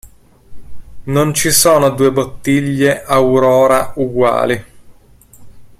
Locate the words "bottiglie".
2.11-3.03